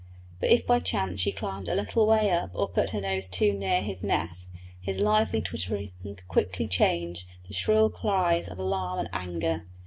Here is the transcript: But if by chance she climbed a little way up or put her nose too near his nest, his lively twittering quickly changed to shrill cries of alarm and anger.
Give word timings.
But 0.39 0.49
if 0.49 0.65
by 0.65 0.79
chance 0.79 1.19
she 1.19 1.31
climbed 1.31 1.67
a 1.69 1.75
little 1.75 2.07
way 2.07 2.31
up 2.31 2.49
or 2.55 2.67
put 2.67 2.89
her 2.89 2.99
nose 3.01 3.29
too 3.29 3.53
near 3.53 3.83
his 3.83 4.03
nest, 4.03 4.49
his 4.79 4.97
lively 4.97 5.43
twittering 5.43 5.91
quickly 6.27 6.67
changed 6.67 7.27
to 7.45 7.53
shrill 7.53 7.91
cries 7.91 8.47
of 8.49 8.57
alarm 8.57 8.97
and 8.97 9.09
anger. 9.13 9.67